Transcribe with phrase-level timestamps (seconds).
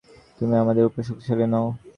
[0.37, 1.67] তুমি আমাদের উপর শক্তিশালী নও।